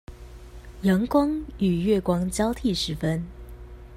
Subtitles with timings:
[0.81, 3.23] 陽光與月光交替時分